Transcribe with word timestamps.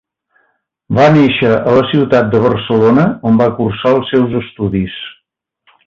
Va 0.99 1.03
néixer 1.17 1.51
a 1.57 1.75
la 1.79 1.83
ciutat 1.91 2.31
de 2.33 2.41
Barcelona, 2.47 3.05
on 3.33 3.39
va 3.43 3.53
cursar 3.61 3.93
els 3.99 4.11
seus 4.15 4.39
estudis. 4.45 4.99